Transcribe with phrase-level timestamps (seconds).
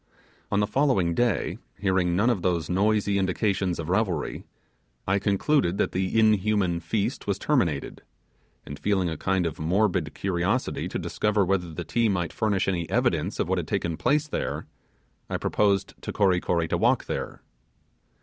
[0.51, 4.45] On the following day, hearing none of those noisy indications of revelry,
[5.05, 8.01] I concluded that the inhuman feast was terminated;
[8.65, 12.89] and feeling a kind of morbid curiosity to discover whether the Ti might furnish any
[12.89, 14.65] evidence of what had taken place there,
[15.29, 17.43] I proposed to Kory Kory to walk there.